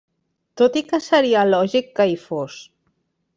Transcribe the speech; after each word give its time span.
Tot 0.61 0.79
i 0.79 0.81
que 0.87 0.99
seria 1.07 1.43
lògic 1.49 1.93
que 2.01 2.09
hi 2.15 2.19
fos. 2.25 2.57